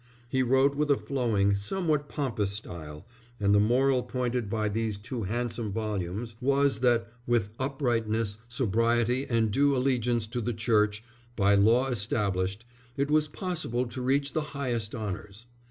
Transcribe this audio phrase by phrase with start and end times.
[0.27, 3.05] He wrote with a flowing, somewhat pompous style;
[3.39, 9.51] and the moral pointed by these two handsome volumes was that with uprightness, sobriety, and
[9.51, 11.03] due allegiance to the Church
[11.35, 12.65] by law established,
[12.97, 15.45] it was possible to reach the highest honours.